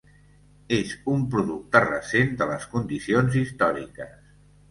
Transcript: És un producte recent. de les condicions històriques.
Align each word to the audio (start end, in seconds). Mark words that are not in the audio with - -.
És 0.77 0.93
un 1.15 1.25
producte 1.33 1.83
recent. 1.83 2.33
de 2.41 2.47
les 2.53 2.67
condicions 2.73 3.39
històriques. 3.43 4.19